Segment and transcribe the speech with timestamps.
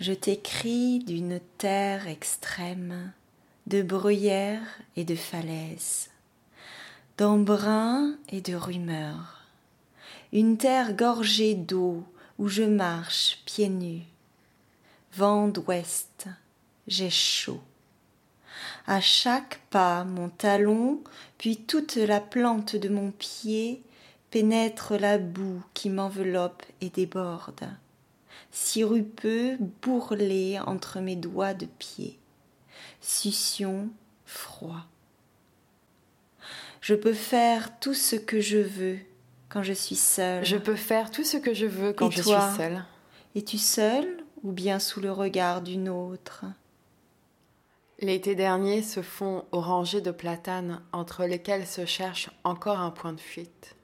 [0.00, 3.10] Je t'écris d'une terre extrême,
[3.66, 6.10] de bruyères et de falaises,
[7.16, 9.42] d'embruns et de rumeurs,
[10.32, 12.04] une terre gorgée d'eau
[12.38, 14.04] où je marche pieds nus.
[15.14, 16.28] Vent d'ouest,
[16.86, 17.60] j'ai chaud.
[18.86, 21.02] À chaque pas, mon talon,
[21.38, 23.82] puis toute la plante de mon pied
[24.30, 27.68] pénètre la boue qui m'enveloppe et déborde,
[28.50, 32.18] sirupeux bourrelé entre mes doigts de pied,
[33.00, 33.88] succion
[34.24, 34.86] froid.
[36.80, 38.98] Je peux faire tout ce que je veux
[39.48, 40.44] quand je suis seule.
[40.44, 42.84] Je peux faire tout ce que je veux quand Et je toi suis seule.
[43.34, 46.44] Es-tu seule ou bien sous le regard d'une autre?
[48.00, 53.12] L'été dernier se font aux rangées de platanes entre lesquelles se cherche encore un point
[53.12, 53.74] de fuite.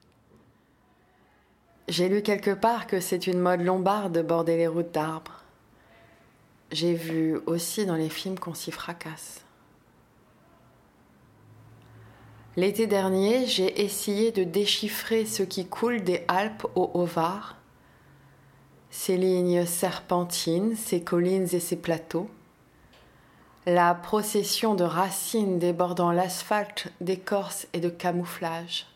[1.87, 5.43] J'ai lu quelque part que c'est une mode lombarde de border les routes d'arbres.
[6.71, 9.45] J'ai vu aussi dans les films qu'on s'y fracasse.
[12.57, 17.57] L'été dernier, j'ai essayé de déchiffrer ce qui coule des Alpes au Haut-Var,
[18.89, 22.29] ces lignes serpentines, ces collines et ces plateaux,
[23.67, 28.87] la procession de racines débordant l'asphalte d'écorce et de camouflage.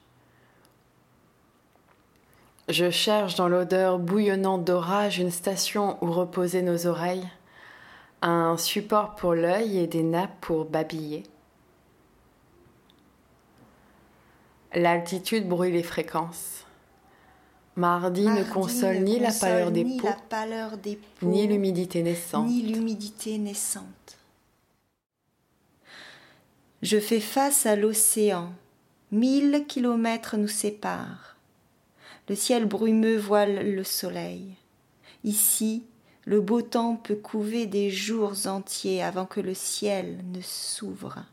[2.69, 7.27] Je cherche dans l'odeur bouillonnante d'orage une station où reposer nos oreilles,
[8.21, 11.23] un support pour l'œil et des nappes pour babiller.
[14.75, 16.67] L'altitude brouille les fréquences.
[17.75, 21.47] Mardi, ne console ne ni la pâleur des ni peaux, la pâleur des peaux, ni
[21.47, 22.45] l'humidité naissante.
[22.45, 24.17] ni l'humidité naissante.
[26.83, 28.53] Je fais face à l'océan.
[29.11, 31.38] Mille kilomètres nous séparent.
[32.29, 34.55] Le ciel brumeux voile le soleil.
[35.23, 35.83] Ici,
[36.25, 41.25] le beau temps peut couver des jours entiers avant que le ciel ne s'ouvre.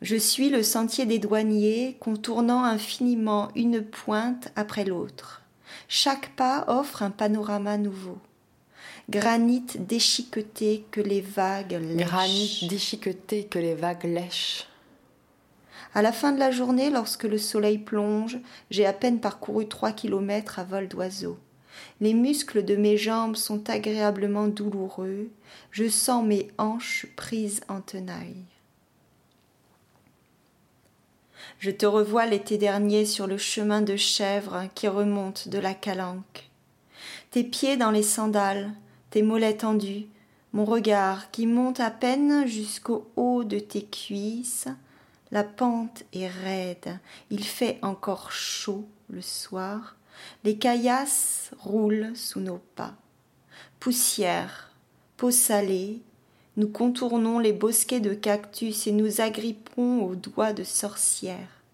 [0.00, 5.42] Je suis le sentier des douaniers, contournant infiniment une pointe après l'autre.
[5.88, 8.18] Chaque pas offre un panorama nouveau.
[9.10, 12.64] Granit déchiqueté que les vagues lèchent.
[12.64, 14.66] Déchiqueté que les vagues lèchent.
[15.94, 18.38] À la fin de la journée, lorsque le soleil plonge,
[18.70, 21.38] j'ai à peine parcouru trois kilomètres à vol d'oiseau.
[22.00, 25.28] Les muscles de mes jambes sont agréablement douloureux.
[25.70, 28.44] Je sens mes hanches prises en tenaille.
[31.60, 36.50] Je te revois l'été dernier sur le chemin de chèvre qui remonte de la calanque.
[37.30, 38.72] Tes pieds dans les sandales,
[39.10, 40.06] tes mollets tendus,
[40.52, 44.68] mon regard qui monte à peine jusqu'au haut de tes cuisses.
[45.34, 49.96] La pente est raide, il fait encore chaud le soir.
[50.44, 52.94] Les caillasses roulent sous nos pas.
[53.80, 54.70] Poussière,
[55.16, 56.02] peau salée,
[56.56, 61.64] nous contournons les bosquets de cactus et nous agrippons aux doigts de sorcières.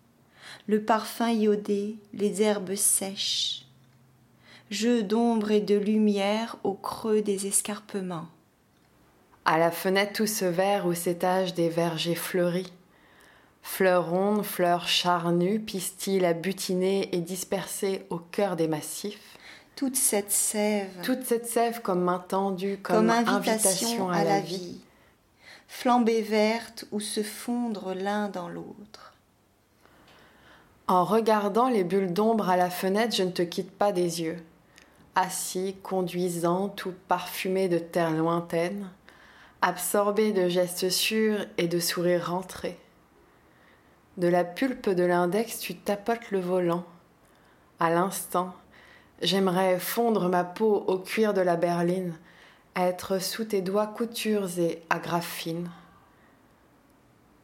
[0.66, 3.66] Le parfum iodé, les herbes sèches.
[4.70, 8.28] Jeu d'ombre et de lumière au creux des escarpements.
[9.44, 12.72] À la fenêtre tout ce vert où s'étagent des vergers fleuris.
[13.62, 19.38] Fleurs rondes, fleurs charnues, pistils à butiner et dispersées au cœur des massifs.
[19.76, 24.81] Toute cette sève, Toute cette sève comme main tendue, comme, comme invitation, à, la vie.
[25.69, 29.15] Flambée verte où se fondre l'un dans l'autre.
[30.87, 34.43] En regardant les bulles d'ombre à la fenêtre, je ne te quitte pas des yeux.
[35.15, 38.91] Assis, conduisant, tout parfumé de terre lointaine,
[39.62, 42.76] absorbé de gestes sûrs et de sourires rentrés.
[44.16, 46.84] De la pulpe de l'index, tu tapotes le volant.
[47.79, 48.55] À l'instant,
[49.23, 52.14] j'aimerais fondre ma peau au cuir de la berline,
[52.76, 55.70] être sous tes doigts coutures et agrafines.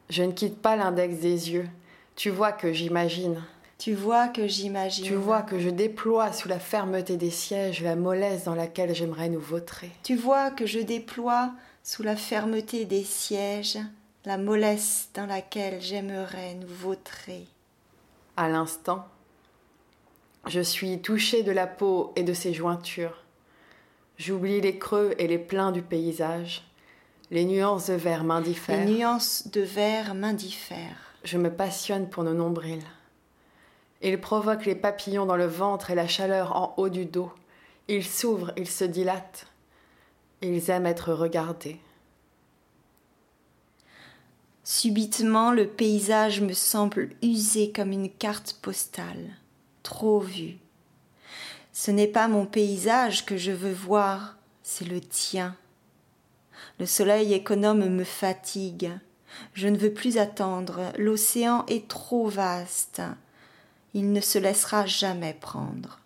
[0.09, 1.67] Je ne quitte pas l'index des yeux.
[2.15, 3.41] Tu vois que j'imagine.
[3.77, 5.05] Tu vois que j'imagine.
[5.05, 9.29] Tu vois que je déploie sous la fermeté des sièges la mollesse dans laquelle j'aimerais
[9.29, 9.91] nous vautrer.
[10.03, 11.51] Tu vois que je déploie
[11.83, 13.77] sous la fermeté des sièges
[14.27, 17.47] la mollesse dans laquelle j'aimerais nous vautrer.
[18.35, 19.07] À l'instant,
[20.47, 23.23] je suis touchée de la peau et de ses jointures.
[24.17, 26.65] J'oublie les creux et les pleins du paysage.
[27.31, 28.85] Les nuances de vert Les m'indiffèrent.
[28.85, 31.13] nuances de vert m'indiffèrent.
[31.23, 32.83] Je me passionne pour nos nombrils.
[34.01, 37.31] Ils provoquent les papillons dans le ventre et la chaleur en haut du dos.
[37.87, 39.47] Ils s'ouvrent, ils se dilatent.
[40.41, 41.79] Ils aiment être regardés.
[44.69, 49.37] Subitement, le paysage me semble usé comme une carte postale,
[49.81, 50.57] trop vue.
[51.71, 55.55] Ce n'est pas mon paysage que je veux voir, c'est le tien.
[56.81, 58.91] Le soleil économe me fatigue.
[59.53, 63.01] Je ne veux plus attendre, l'océan est trop vaste.
[63.93, 66.01] Il ne se laissera jamais prendre.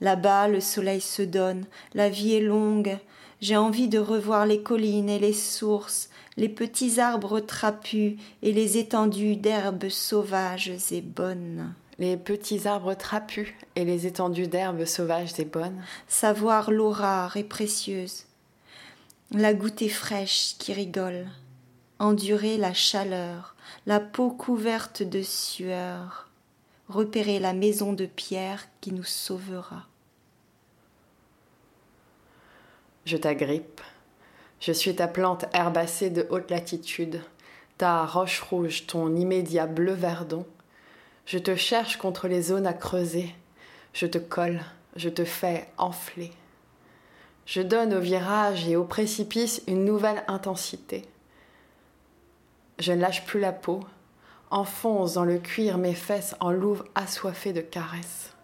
[0.00, 1.64] Là-bas, le soleil se donne,
[1.94, 3.00] la vie est longue,
[3.40, 8.78] j'ai envie de revoir les collines et les sources, les petits arbres trapus et les
[8.78, 11.74] étendues d'herbes sauvages et bonnes.
[11.98, 15.82] Les petits arbres trapus et les étendues d'herbes sauvages et bonnes.
[16.08, 18.24] Savoir l'eau rare et précieuse,
[19.32, 21.26] la goûter fraîche qui rigole,
[21.98, 23.54] endurer la chaleur,
[23.86, 26.30] la peau couverte de sueur,
[26.88, 29.86] repérer la maison de pierre qui nous sauvera.
[33.04, 33.80] Je t'agrippe.
[34.60, 37.22] Je suis ta plante herbacée de haute latitude,
[37.78, 40.44] ta roche rouge, ton immédiat bleu verdon.
[41.24, 43.34] Je te cherche contre les zones à creuser.
[43.94, 44.60] Je te colle,
[44.96, 46.30] je te fais enfler.
[47.46, 51.06] Je donne au virage et au précipice une nouvelle intensité.
[52.78, 53.80] Je ne lâche plus la peau,
[54.50, 58.34] enfonce dans le cuir mes fesses en louve assoiffée de caresses.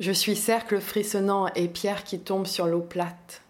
[0.00, 3.42] Je suis cercle frissonnant et pierre qui tombe sur l'eau plate.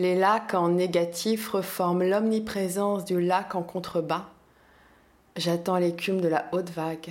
[0.00, 4.26] Les lacs en négatif reforment l'omniprésence du lac en contrebas.
[5.36, 7.10] J'attends l'écume de la haute vague.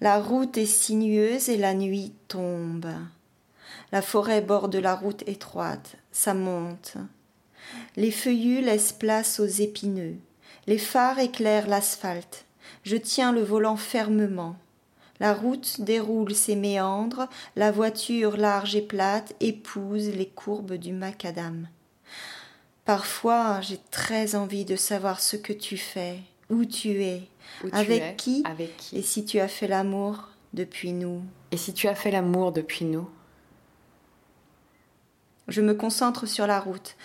[0.00, 2.86] La route est sinueuse et la nuit tombe.
[3.90, 6.96] La forêt borde la route étroite, ça monte.
[7.96, 10.16] Les feuillus laissent place aux épineux.
[10.68, 12.44] Les phares éclairent l'asphalte.
[12.84, 14.56] Je tiens le volant fermement.
[15.20, 21.68] La route déroule ses méandres, la voiture large et plate épouse les courbes du macadam.
[22.84, 26.18] Parfois, j'ai très envie de savoir ce que tu fais,
[26.50, 27.22] où tu es,
[27.72, 31.22] avec, qui, avec qui, et si tu as fait l'amour depuis nous.
[31.50, 33.08] Et si tu as fait l'amour depuis nous.
[35.48, 36.96] Je me concentre sur la route.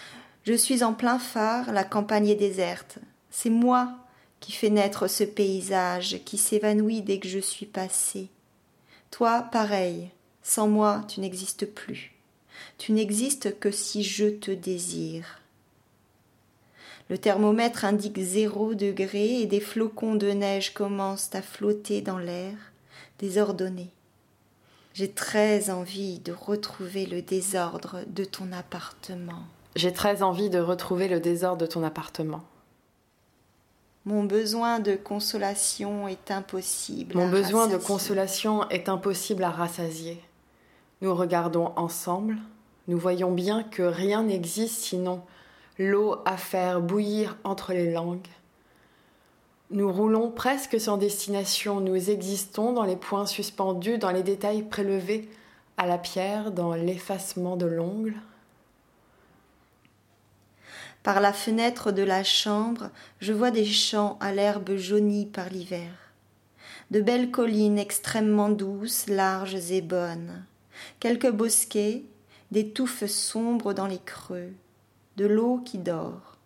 [0.43, 2.99] Je suis en plein phare, la campagne est déserte.
[3.29, 3.95] C'est moi
[4.39, 8.29] qui fait naître ce paysage qui s'évanouit dès que je suis passé.
[9.11, 10.09] Toi, pareil,
[10.43, 12.13] sans moi, tu n'existes plus.
[12.77, 15.41] Tu n'existes que si je te désire.
[17.09, 22.55] Le thermomètre indique zéro degré et des flocons de neige commencent à flotter dans l'air,
[23.17, 23.89] désordonnés.
[24.93, 29.43] J'ai très envie de retrouver le désordre de ton appartement.
[29.75, 32.43] J'ai très envie de retrouver le désordre de ton appartement.
[34.09, 37.15] Mon besoin de consolation est impossible.
[37.15, 40.19] Mon à besoin de consolation est impossible à rassasier.
[41.01, 42.37] Nous regardons ensemble,
[42.87, 45.21] nous voyons bien que rien n'existe sinon
[45.77, 48.25] l'eau à faire bouillir entre les langues.
[49.69, 55.29] Nous roulons presque sans destination, nous existons dans les points suspendus, dans les détails prélevés
[55.77, 58.15] à la pierre, dans l'effacement de l'ongle.
[61.03, 62.89] Par la fenêtre de la chambre,
[63.21, 65.91] je vois des champs à l'herbe jaunie par l'hiver.
[66.91, 70.43] De belles collines extrêmement douces, larges et bonnes.
[70.99, 72.03] Quelques bosquets,
[72.51, 74.51] des touffes sombres dans les creux,
[75.17, 76.37] de l'eau qui dort.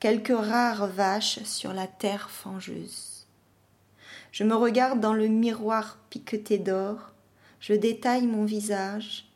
[0.00, 3.26] Quelques rares vaches sur la terre fangeuse.
[4.32, 7.12] Je me regarde dans le miroir piqueté d'or,
[7.60, 9.26] je détaille mon visage,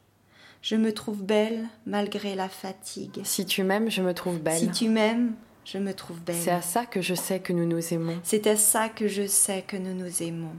[0.69, 3.23] je me trouve belle malgré la fatigue.
[3.25, 4.59] Si tu m'aimes, je me trouve belle.
[4.59, 5.35] Si tu m'aimes,
[5.65, 6.37] je me trouve belle.
[6.37, 8.19] C'est à ça que je sais que nous nous aimons.
[8.23, 10.55] C'est à ça que je sais que nous nous aimons.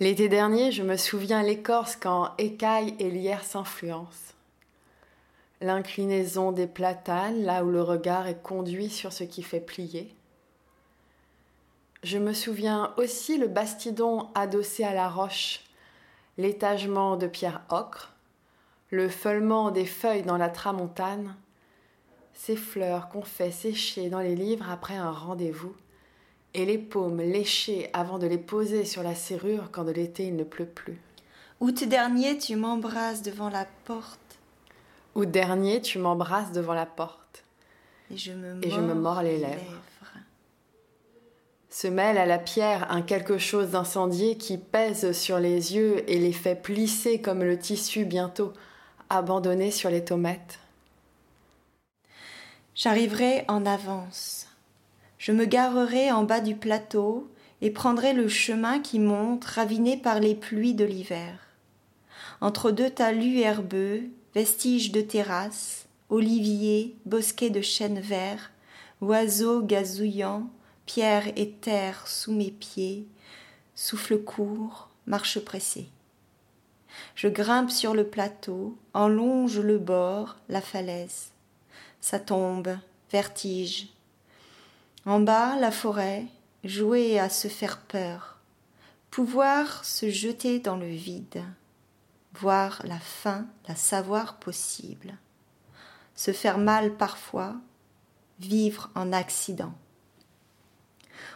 [0.00, 4.34] L'été dernier, je me souviens l'écorce quand écaille et lierre s'influencent.
[5.62, 10.14] L'inclinaison des platanes, là où le regard est conduit sur ce qui fait plier.
[12.02, 15.60] Je me souviens aussi le bastidon adossé à la roche,
[16.38, 18.12] l'étagement de pierre ocre,
[18.90, 21.36] le feulement des feuilles dans la tramontane,
[22.32, 25.74] ces fleurs qu'on fait sécher dans les livres après un rendez-vous,
[26.54, 30.36] et les paumes léchées avant de les poser sur la serrure quand de l'été il
[30.36, 31.00] ne pleut plus.
[31.60, 34.20] Août dernier, tu m'embrasses devant la porte
[35.14, 37.44] Août dernier, tu m'embrasses devant la porte.
[38.10, 39.80] et je me, Et je me mords les lèvres.
[41.74, 46.20] Se mêle à la pierre un quelque chose d'incendié qui pèse sur les yeux et
[46.20, 48.52] les fait plisser comme le tissu bientôt
[49.10, 50.60] abandonné sur les tomates.
[52.76, 54.46] J'arriverai en avance.
[55.18, 57.28] Je me garerai en bas du plateau
[57.60, 61.40] et prendrai le chemin qui monte, raviné par les pluies de l'hiver.
[62.40, 64.02] Entre deux talus herbeux,
[64.32, 68.52] vestiges de terrasses, oliviers, bosquets de chênes verts,
[69.00, 70.48] oiseaux gazouillant,
[70.86, 73.06] pierre et terre sous mes pieds,
[73.74, 75.88] souffle court, marche pressée.
[77.14, 81.32] Je grimpe sur le plateau, en longe le bord, la falaise.
[82.00, 82.76] Ça tombe,
[83.10, 83.88] vertige.
[85.06, 86.26] En bas, la forêt,
[86.62, 88.38] jouer à se faire peur,
[89.10, 91.42] pouvoir se jeter dans le vide,
[92.34, 95.16] voir la fin, la savoir possible,
[96.14, 97.54] se faire mal parfois,
[98.40, 99.74] vivre en accident.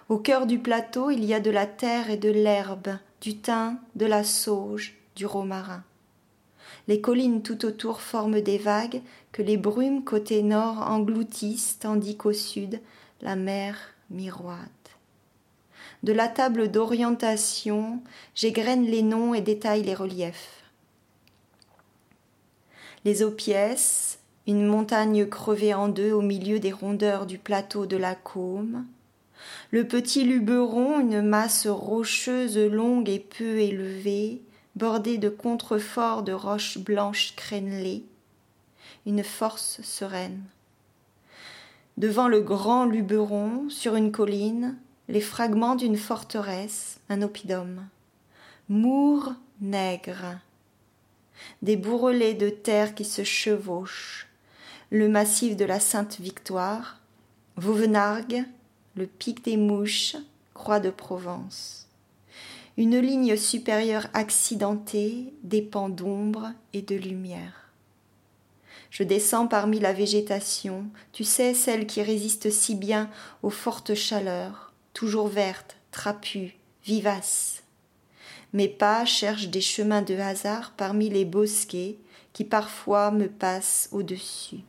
[0.09, 3.79] Au cœur du plateau, il y a de la terre et de l'herbe, du thym,
[3.95, 5.85] de la sauge, du romarin.
[6.87, 12.33] Les collines tout autour forment des vagues que les brumes côté nord engloutissent, tandis qu'au
[12.33, 12.81] sud,
[13.21, 13.77] la mer
[14.09, 14.59] miroite.
[16.03, 18.01] De la table d'orientation,
[18.35, 20.63] j'égrène les noms et détaille les reliefs.
[23.05, 27.99] Les eaux pièces, une montagne crevée en deux au milieu des rondeurs du plateau de
[27.99, 28.87] la Côme,
[29.71, 34.43] le petit Luberon, une masse rocheuse longue et peu élevée,
[34.77, 38.05] bordée de contreforts de roches blanches crénelées,
[39.07, 40.43] une force sereine.
[41.97, 44.77] Devant le grand Luberon, sur une colline,
[45.09, 47.87] les fragments d'une forteresse, un oppidum.
[48.69, 50.39] Mour nègre.
[51.63, 54.29] Des bourrelets de terre qui se chevauchent.
[54.91, 57.01] Le massif de la Sainte Victoire.
[57.57, 58.45] Vauvenargues,
[58.99, 60.17] le pic des mouches,
[60.55, 61.87] croix de Provence.
[62.77, 65.33] Une ligne supérieure accidentée,
[65.71, 67.71] pans d'ombre et de lumière.
[68.91, 73.09] Je descends parmi la végétation, tu sais, celle qui résiste si bien
[73.45, 77.63] aux fortes chaleurs, toujours verte, trapue, vivace.
[78.53, 81.99] Mes pas cherchent des chemins de hasard parmi les bosquets
[82.33, 84.65] qui parfois me passent au-dessus.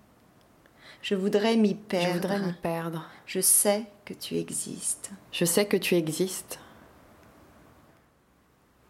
[1.01, 2.07] Je voudrais m'y perdre.
[2.07, 3.05] Je voudrais m'y perdre.
[3.25, 5.11] Je sais que tu existes.
[5.31, 6.59] Je sais que tu existes.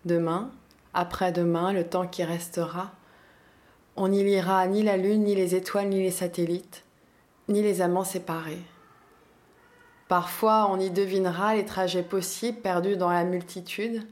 [0.05, 0.51] Demain,
[0.93, 2.91] après-demain, le temps qui restera,
[3.95, 6.83] on n'y lira ni la lune, ni les étoiles, ni les satellites,
[7.47, 8.63] ni les amants séparés.
[10.07, 14.07] Parfois, on y devinera les trajets possibles perdus dans la multitude,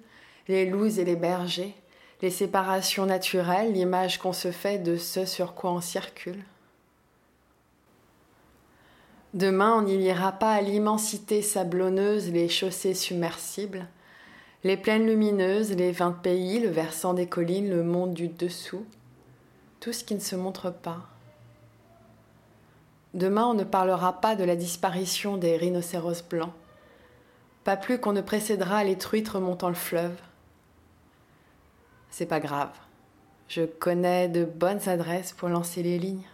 [0.48, 1.74] les loups et les bergers,
[2.22, 6.44] les séparations naturelles, l'image qu'on se fait de ce sur quoi on circule.
[9.38, 13.86] Demain, on n'y lira pas l'immensité sablonneuse les chaussées submersibles,
[14.64, 18.84] les plaines lumineuses, les vingt pays, le versant des collines, le monde du dessous,
[19.80, 21.02] tout ce qui ne se montre pas.
[23.14, 26.54] Demain, on ne parlera pas de la disparition des rhinocéros blancs,
[27.64, 30.20] pas plus qu'on ne précédera les truites remontant le fleuve.
[32.10, 32.72] C'est pas grave,
[33.50, 36.26] je connais de bonnes adresses pour lancer les lignes.